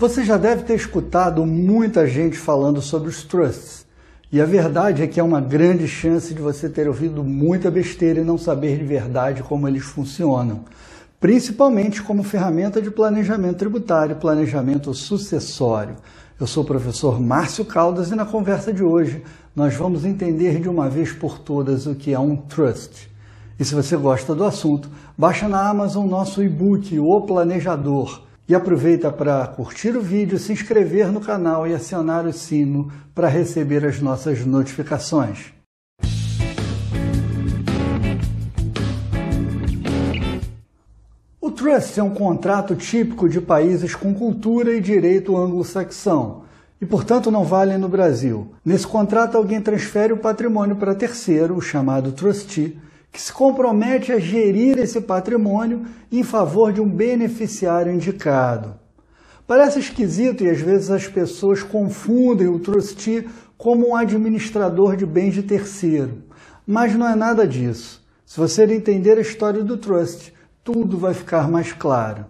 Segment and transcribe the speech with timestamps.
[0.00, 3.84] Você já deve ter escutado muita gente falando sobre os trusts.
[4.32, 8.18] E a verdade é que é uma grande chance de você ter ouvido muita besteira
[8.18, 10.64] e não saber de verdade como eles funcionam,
[11.20, 15.96] principalmente como ferramenta de planejamento tributário e planejamento sucessório.
[16.40, 19.22] Eu sou o professor Márcio Caldas e na conversa de hoje
[19.54, 23.10] nós vamos entender de uma vez por todas o que é um trust.
[23.58, 24.88] E se você gosta do assunto,
[25.18, 31.12] baixa na Amazon nosso e-book O Planejador e aproveita para curtir o vídeo, se inscrever
[31.12, 35.52] no canal e acionar o sino para receber as nossas notificações.
[41.40, 46.42] O trust é um contrato típico de países com cultura e direito anglo-saxão
[46.80, 48.48] e, portanto, não vale no Brasil.
[48.64, 52.76] Nesse contrato, alguém transfere o patrimônio para terceiro, o chamado trustee,
[53.12, 58.74] que se compromete a gerir esse patrimônio em favor de um beneficiário indicado.
[59.46, 65.34] Parece esquisito e às vezes as pessoas confundem o trustee como um administrador de bens
[65.34, 66.22] de terceiro,
[66.66, 68.00] mas não é nada disso.
[68.24, 70.32] Se você entender a história do trust,
[70.62, 72.26] tudo vai ficar mais claro.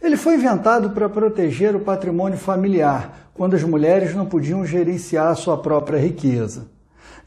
[0.00, 5.58] Ele foi inventado para proteger o patrimônio familiar, quando as mulheres não podiam gerenciar sua
[5.58, 6.68] própria riqueza.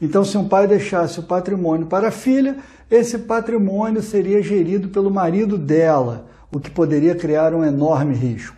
[0.00, 2.56] Então, se um pai deixasse o patrimônio para a filha,
[2.90, 8.56] esse patrimônio seria gerido pelo marido dela, o que poderia criar um enorme risco.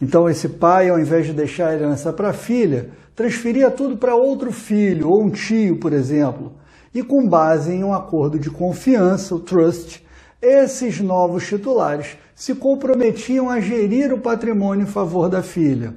[0.00, 4.14] Então, esse pai, ao invés de deixar a herança para a filha, transferia tudo para
[4.14, 6.52] outro filho ou um tio, por exemplo.
[6.94, 10.02] E com base em um acordo de confiança, o trust,
[10.40, 15.92] esses novos titulares se comprometiam a gerir o patrimônio em favor da filha.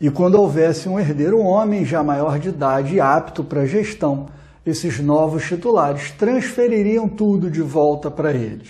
[0.00, 4.26] E quando houvesse um herdeiro homem já maior de idade e apto para a gestão,
[4.66, 8.68] esses novos titulares transfeririam tudo de volta para eles.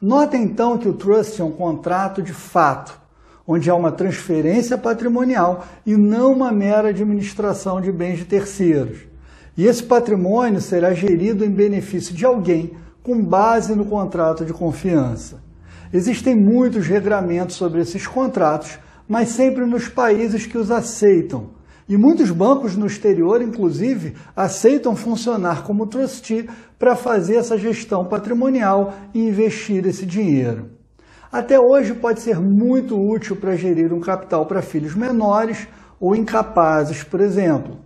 [0.00, 2.98] Notem então que o trust é um contrato de fato,
[3.46, 8.98] onde há uma transferência patrimonial e não uma mera administração de bens de terceiros.
[9.56, 12.72] E esse patrimônio será gerido em benefício de alguém
[13.02, 15.42] com base no contrato de confiança.
[15.92, 18.78] Existem muitos regramentos sobre esses contratos
[19.08, 21.50] mas sempre nos países que os aceitam.
[21.88, 26.48] E muitos bancos no exterior, inclusive, aceitam funcionar como trustee
[26.78, 30.70] para fazer essa gestão patrimonial e investir esse dinheiro.
[31.30, 35.68] Até hoje pode ser muito útil para gerir um capital para filhos menores
[36.00, 37.78] ou incapazes, por exemplo.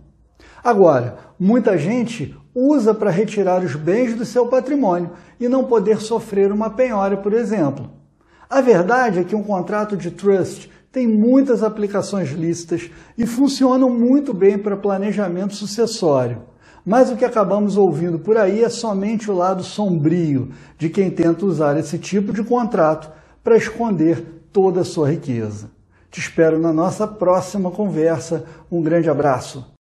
[0.63, 6.51] Agora, muita gente usa para retirar os bens do seu patrimônio e não poder sofrer
[6.51, 7.89] uma penhora, por exemplo.
[8.49, 14.33] A verdade é que um contrato de trust tem muitas aplicações lícitas e funcionam muito
[14.33, 16.43] bem para planejamento sucessório.
[16.85, 21.45] Mas o que acabamos ouvindo por aí é somente o lado sombrio de quem tenta
[21.45, 23.11] usar esse tipo de contrato
[23.43, 25.69] para esconder toda a sua riqueza.
[26.09, 28.45] Te espero na nossa próxima conversa.
[28.71, 29.78] Um grande abraço.